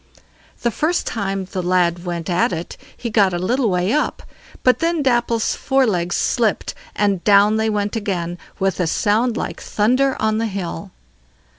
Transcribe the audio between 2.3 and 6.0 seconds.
it he got a little way up; but then Dapple's fore